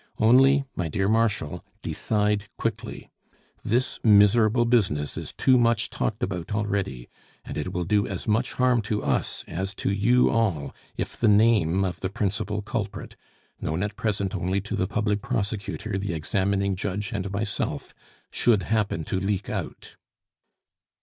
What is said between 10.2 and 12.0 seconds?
all if the name of